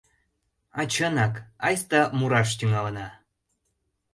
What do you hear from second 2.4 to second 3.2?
тӱҥалына.